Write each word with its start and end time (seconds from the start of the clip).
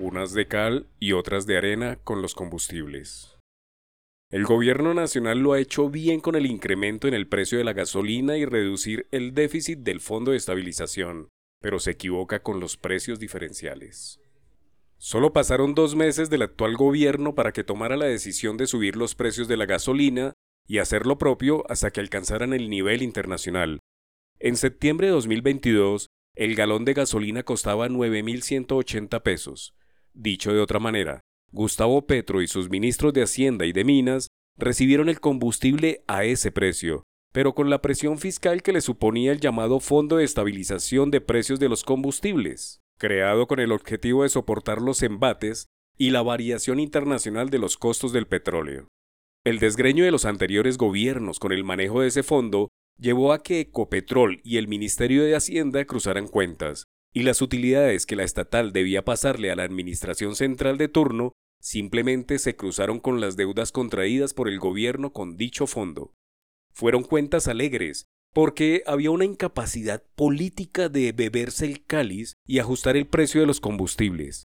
unas 0.00 0.32
de 0.32 0.48
cal 0.48 0.86
y 0.98 1.12
otras 1.12 1.46
de 1.46 1.56
arena 1.56 1.96
con 1.96 2.22
los 2.22 2.34
combustibles. 2.34 3.38
El 4.30 4.44
gobierno 4.44 4.94
nacional 4.94 5.40
lo 5.40 5.52
ha 5.52 5.60
hecho 5.60 5.90
bien 5.90 6.20
con 6.20 6.36
el 6.36 6.46
incremento 6.46 7.08
en 7.08 7.14
el 7.14 7.26
precio 7.26 7.58
de 7.58 7.64
la 7.64 7.72
gasolina 7.72 8.36
y 8.36 8.44
reducir 8.44 9.06
el 9.10 9.34
déficit 9.34 9.80
del 9.80 10.00
Fondo 10.00 10.30
de 10.30 10.36
Estabilización, 10.36 11.28
pero 11.60 11.78
se 11.78 11.92
equivoca 11.92 12.42
con 12.42 12.60
los 12.60 12.76
precios 12.76 13.18
diferenciales. 13.18 14.20
Solo 14.98 15.32
pasaron 15.32 15.74
dos 15.74 15.96
meses 15.96 16.30
del 16.30 16.42
actual 16.42 16.76
gobierno 16.76 17.34
para 17.34 17.52
que 17.52 17.64
tomara 17.64 17.96
la 17.96 18.06
decisión 18.06 18.56
de 18.56 18.66
subir 18.66 18.96
los 18.96 19.14
precios 19.14 19.48
de 19.48 19.56
la 19.56 19.66
gasolina 19.66 20.34
y 20.68 20.78
hacer 20.78 21.06
lo 21.06 21.18
propio 21.18 21.64
hasta 21.68 21.90
que 21.90 22.00
alcanzaran 22.00 22.52
el 22.52 22.70
nivel 22.70 23.02
internacional. 23.02 23.80
En 24.38 24.56
septiembre 24.56 25.08
de 25.08 25.14
2022, 25.14 26.06
el 26.36 26.54
galón 26.54 26.84
de 26.84 26.94
gasolina 26.94 27.42
costaba 27.42 27.88
9.180 27.88 29.22
pesos. 29.22 29.74
Dicho 30.14 30.52
de 30.52 30.60
otra 30.60 30.78
manera, 30.78 31.20
Gustavo 31.52 32.06
Petro 32.06 32.42
y 32.42 32.46
sus 32.46 32.70
ministros 32.70 33.12
de 33.12 33.22
Hacienda 33.22 33.66
y 33.66 33.72
de 33.72 33.84
Minas 33.84 34.28
recibieron 34.56 35.08
el 35.08 35.20
combustible 35.20 36.04
a 36.06 36.24
ese 36.24 36.52
precio, 36.52 37.02
pero 37.32 37.54
con 37.54 37.70
la 37.70 37.80
presión 37.80 38.18
fiscal 38.18 38.62
que 38.62 38.72
le 38.72 38.80
suponía 38.80 39.32
el 39.32 39.40
llamado 39.40 39.80
Fondo 39.80 40.16
de 40.16 40.24
Estabilización 40.24 41.10
de 41.10 41.20
Precios 41.20 41.60
de 41.60 41.68
los 41.68 41.84
Combustibles, 41.84 42.80
creado 42.98 43.46
con 43.46 43.60
el 43.60 43.72
objetivo 43.72 44.22
de 44.22 44.28
soportar 44.28 44.82
los 44.82 45.02
embates 45.02 45.66
y 45.96 46.10
la 46.10 46.22
variación 46.22 46.80
internacional 46.80 47.50
de 47.50 47.58
los 47.58 47.76
costos 47.76 48.12
del 48.12 48.26
petróleo. 48.26 48.88
El 49.44 49.58
desgreño 49.58 50.04
de 50.04 50.10
los 50.10 50.24
anteriores 50.24 50.76
gobiernos 50.76 51.38
con 51.38 51.52
el 51.52 51.64
manejo 51.64 52.00
de 52.00 52.08
ese 52.08 52.22
fondo 52.22 52.68
llevó 52.98 53.32
a 53.32 53.42
que 53.42 53.60
Ecopetrol 53.60 54.40
y 54.44 54.58
el 54.58 54.68
Ministerio 54.68 55.24
de 55.24 55.34
Hacienda 55.34 55.84
cruzaran 55.84 56.28
cuentas, 56.28 56.84
y 57.12 57.22
las 57.22 57.42
utilidades 57.42 58.06
que 58.06 58.16
la 58.16 58.24
estatal 58.24 58.72
debía 58.72 59.04
pasarle 59.04 59.50
a 59.50 59.56
la 59.56 59.64
Administración 59.64 60.36
Central 60.36 60.78
de 60.78 60.88
turno 60.88 61.32
simplemente 61.60 62.38
se 62.38 62.56
cruzaron 62.56 63.00
con 63.00 63.20
las 63.20 63.36
deudas 63.36 63.72
contraídas 63.72 64.32
por 64.32 64.48
el 64.48 64.58
gobierno 64.58 65.12
con 65.12 65.36
dicho 65.36 65.66
fondo. 65.66 66.14
Fueron 66.72 67.02
cuentas 67.02 67.48
alegres, 67.48 68.06
porque 68.32 68.82
había 68.86 69.10
una 69.10 69.24
incapacidad 69.24 70.02
política 70.14 70.88
de 70.88 71.12
beberse 71.12 71.66
el 71.66 71.84
cáliz 71.84 72.34
y 72.46 72.60
ajustar 72.60 72.96
el 72.96 73.06
precio 73.06 73.40
de 73.40 73.46
los 73.46 73.60
combustibles. 73.60 74.46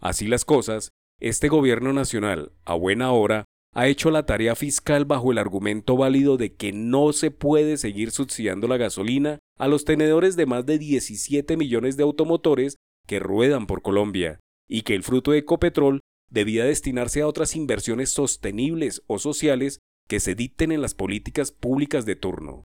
Así 0.00 0.26
las 0.26 0.44
cosas, 0.44 0.90
este 1.20 1.48
gobierno 1.48 1.92
nacional, 1.92 2.52
a 2.64 2.74
buena 2.74 3.12
hora, 3.12 3.44
ha 3.74 3.86
hecho 3.86 4.10
la 4.10 4.26
tarea 4.26 4.54
fiscal 4.54 5.04
bajo 5.04 5.30
el 5.30 5.38
argumento 5.38 5.96
válido 5.96 6.36
de 6.36 6.54
que 6.54 6.72
no 6.72 7.12
se 7.12 7.30
puede 7.30 7.76
seguir 7.76 8.10
subsidiando 8.10 8.66
la 8.66 8.76
gasolina 8.76 9.38
a 9.58 9.68
los 9.68 9.84
tenedores 9.84 10.36
de 10.36 10.46
más 10.46 10.66
de 10.66 10.78
17 10.78 11.56
millones 11.56 11.96
de 11.96 12.02
automotores 12.02 12.76
que 13.06 13.18
ruedan 13.18 13.66
por 13.66 13.82
Colombia, 13.82 14.40
y 14.68 14.82
que 14.82 14.94
el 14.94 15.02
fruto 15.02 15.32
de 15.32 15.38
Ecopetrol 15.38 16.00
debía 16.30 16.64
destinarse 16.64 17.22
a 17.22 17.26
otras 17.26 17.56
inversiones 17.56 18.10
sostenibles 18.10 19.02
o 19.06 19.18
sociales 19.18 19.80
que 20.08 20.20
se 20.20 20.34
dicten 20.34 20.72
en 20.72 20.82
las 20.82 20.94
políticas 20.94 21.52
públicas 21.52 22.06
de 22.06 22.16
turno. 22.16 22.64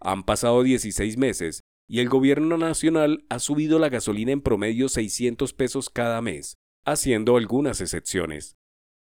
Han 0.00 0.24
pasado 0.24 0.62
16 0.62 1.16
meses 1.16 1.60
y 1.88 2.00
el 2.00 2.08
gobierno 2.08 2.58
nacional 2.58 3.24
ha 3.28 3.38
subido 3.38 3.78
la 3.78 3.88
gasolina 3.88 4.32
en 4.32 4.40
promedio 4.40 4.88
600 4.88 5.52
pesos 5.52 5.90
cada 5.90 6.20
mes, 6.20 6.56
haciendo 6.84 7.36
algunas 7.36 7.80
excepciones. 7.80 8.56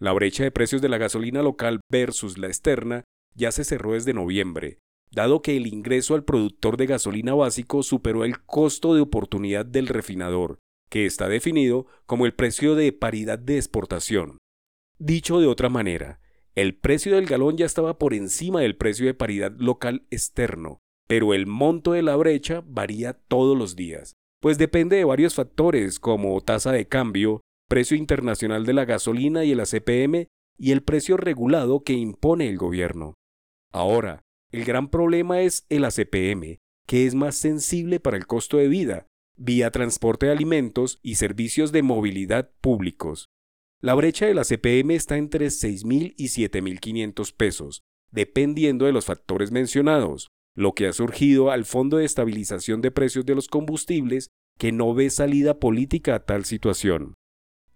La 0.05 0.13
brecha 0.13 0.45
de 0.45 0.51
precios 0.51 0.83
de 0.83 0.91
la 0.91 0.99
gasolina 0.99 1.41
local 1.41 1.81
versus 1.91 2.37
la 2.37 2.49
externa 2.49 3.05
ya 3.35 3.51
se 3.53 3.65
cerró 3.65 3.95
desde 3.95 4.13
noviembre, 4.13 4.81
dado 5.11 5.41
que 5.41 5.57
el 5.57 5.67
ingreso 5.67 6.15
al 6.15 6.25
productor 6.25 6.77
de 6.77 6.85
gasolina 6.85 7.33
básico 7.33 7.83
superó 7.83 8.27
el 8.27 8.45
costo 8.45 8.95
de 8.95 9.01
oportunidad 9.01 9.65
del 9.65 9.87
refinador, 9.87 10.59
que 10.91 11.07
está 11.07 11.27
definido 11.31 11.87
como 12.05 12.27
el 12.27 12.35
precio 12.35 12.75
de 12.75 12.93
paridad 12.93 13.39
de 13.39 13.57
exportación. 13.57 14.37
Dicho 14.99 15.41
de 15.41 15.47
otra 15.47 15.71
manera, 15.71 16.21
el 16.55 16.77
precio 16.77 17.15
del 17.15 17.25
galón 17.25 17.57
ya 17.57 17.65
estaba 17.65 17.97
por 17.99 18.13
encima 18.13 18.61
del 18.61 18.77
precio 18.77 19.07
de 19.07 19.15
paridad 19.15 19.55
local 19.57 20.07
externo, 20.11 20.81
pero 21.09 21.33
el 21.33 21.47
monto 21.47 21.93
de 21.93 22.03
la 22.03 22.15
brecha 22.17 22.63
varía 22.67 23.15
todos 23.15 23.57
los 23.57 23.75
días, 23.75 24.13
pues 24.43 24.59
depende 24.59 24.97
de 24.97 25.05
varios 25.05 25.35
factores 25.35 25.99
como 25.99 26.39
tasa 26.43 26.73
de 26.73 26.87
cambio, 26.89 27.41
precio 27.69 27.97
internacional 27.97 28.67
de 28.67 28.73
la 28.73 28.85
gasolina 28.85 29.45
y 29.45 29.53
el 29.53 29.61
ACPM 29.61 30.29
y 30.57 30.73
el 30.73 30.83
precio 30.83 31.17
regulado 31.17 31.83
que 31.83 31.95
impone 31.95 32.49
el 32.49 32.59
gobierno. 32.59 33.15
Ahora, 33.73 34.23
el 34.51 34.65
gran 34.65 34.89
problema 34.89 35.41
es 35.41 35.67
el 35.69 35.85
ACPM, 35.85 36.59
que 36.87 37.07
es 37.07 37.15
más 37.15 37.37
sensible 37.37 37.99
para 38.01 38.17
el 38.17 38.27
costo 38.27 38.59
de 38.59 38.69
vida, 38.69 39.07
vía 39.37 39.71
transporte 39.71 40.27
de 40.27 40.33
alimentos 40.33 41.01
y 41.03 41.17
servicios 41.17 41.73
de 41.73 41.83
movilidad 41.83 42.51
públicos. 42.61 43.27
La 43.81 43.95
brecha 43.95 44.27
de 44.27 44.35
la 44.35 44.45
CPM 44.45 44.95
está 44.95 45.17
entre 45.17 45.47
6.000 45.47 46.15
y 46.17 46.27
7.500 46.27 47.35
pesos, 47.37 47.83
dependiendo 48.11 48.87
de 48.87 48.93
los 48.93 49.07
factores 49.07 49.51
mencionados, 49.51 50.29
lo 50.57 50.73
que 50.73 50.87
ha 50.87 50.93
surgido 50.93 51.51
al 51.51 51.65
Fondo 51.65 51.97
de 51.97 52.05
Estabilización 52.05 52.81
de 52.81 52.93
Precios 52.93 53.27
de 53.27 53.35
los 53.35 53.49
Combustibles 53.49 54.29
que 54.57 54.73
no 54.73 54.95
ve 54.95 55.11
salida 55.11 55.59
política 55.59 56.15
a 56.15 56.25
tal 56.25 56.45
situación. 56.45 57.15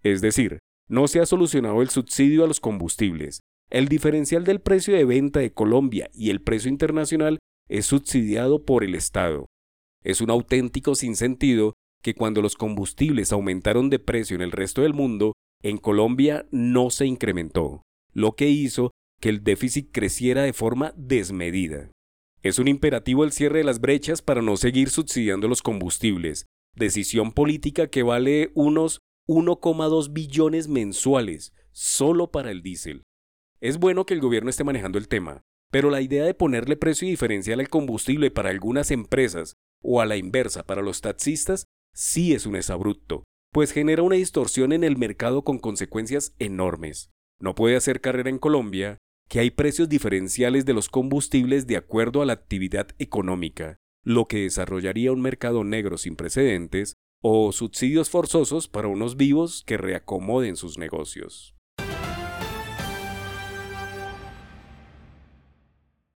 Es 0.03 0.21
decir, 0.21 0.59
no 0.87 1.07
se 1.07 1.19
ha 1.19 1.25
solucionado 1.25 1.81
el 1.81 1.89
subsidio 1.89 2.43
a 2.43 2.47
los 2.47 2.59
combustibles. 2.59 3.41
El 3.69 3.87
diferencial 3.87 4.43
del 4.43 4.61
precio 4.61 4.95
de 4.95 5.05
venta 5.05 5.39
de 5.39 5.53
Colombia 5.53 6.09
y 6.13 6.31
el 6.31 6.41
precio 6.41 6.69
internacional 6.69 7.37
es 7.67 7.85
subsidiado 7.85 8.65
por 8.65 8.83
el 8.83 8.95
Estado. 8.95 9.45
Es 10.03 10.21
un 10.21 10.31
auténtico 10.31 10.95
sinsentido 10.95 11.73
que 12.01 12.15
cuando 12.15 12.41
los 12.41 12.55
combustibles 12.55 13.31
aumentaron 13.31 13.89
de 13.89 13.99
precio 13.99 14.35
en 14.35 14.41
el 14.41 14.51
resto 14.51 14.81
del 14.81 14.93
mundo, 14.93 15.33
en 15.61 15.77
Colombia 15.77 16.47
no 16.51 16.89
se 16.89 17.05
incrementó, 17.05 17.83
lo 18.13 18.33
que 18.33 18.49
hizo 18.49 18.91
que 19.19 19.29
el 19.29 19.43
déficit 19.43 19.89
creciera 19.91 20.43
de 20.43 20.53
forma 20.53 20.93
desmedida. 20.95 21.91
Es 22.41 22.57
un 22.57 22.69
imperativo 22.69 23.25
el 23.25 23.33
cierre 23.33 23.59
de 23.59 23.65
las 23.65 23.81
brechas 23.81 24.21
para 24.21 24.41
no 24.41 24.55
seguir 24.55 24.89
subsidiando 24.89 25.49
los 25.49 25.61
combustibles, 25.61 26.45
decisión 26.75 27.33
política 27.33 27.87
que 27.87 28.01
vale 28.01 28.51
unos 28.55 28.99
1,2 29.29 30.11
billones 30.11 30.67
mensuales 30.67 31.53
solo 31.71 32.31
para 32.31 32.49
el 32.49 32.63
diésel. 32.63 33.03
Es 33.61 33.77
bueno 33.77 34.07
que 34.07 34.15
el 34.15 34.21
gobierno 34.21 34.49
esté 34.49 34.63
manejando 34.63 34.97
el 34.97 35.07
tema, 35.07 35.43
pero 35.69 35.91
la 35.91 36.01
idea 36.01 36.25
de 36.25 36.33
ponerle 36.33 36.77
precio 36.77 37.07
diferencial 37.07 37.59
al 37.59 37.69
combustible 37.69 38.31
para 38.31 38.49
algunas 38.49 38.89
empresas 38.89 39.53
o 39.83 40.01
a 40.01 40.07
la 40.07 40.17
inversa 40.17 40.63
para 40.63 40.81
los 40.81 41.01
taxistas 41.01 41.65
sí 41.93 42.33
es 42.33 42.47
un 42.47 42.55
exabrupto, 42.55 43.23
pues 43.53 43.71
genera 43.71 44.01
una 44.01 44.15
distorsión 44.15 44.73
en 44.73 44.83
el 44.83 44.97
mercado 44.97 45.43
con 45.43 45.59
consecuencias 45.59 46.33
enormes. 46.39 47.11
No 47.39 47.53
puede 47.53 47.75
hacer 47.75 48.01
carrera 48.01 48.31
en 48.31 48.39
Colombia 48.39 48.97
que 49.29 49.41
hay 49.41 49.51
precios 49.51 49.89
diferenciales 49.89 50.65
de 50.65 50.73
los 50.73 50.89
combustibles 50.89 51.67
de 51.67 51.77
acuerdo 51.77 52.23
a 52.23 52.25
la 52.25 52.33
actividad 52.33 52.87
económica, 52.97 53.77
lo 54.03 54.27
que 54.27 54.39
desarrollaría 54.39 55.11
un 55.11 55.21
mercado 55.21 55.63
negro 55.63 55.99
sin 55.99 56.15
precedentes 56.15 56.95
o 57.21 57.51
subsidios 57.51 58.09
forzosos 58.09 58.67
para 58.67 58.87
unos 58.87 59.17
vivos 59.17 59.63
que 59.65 59.77
reacomoden 59.77 60.55
sus 60.55 60.77
negocios. 60.77 61.58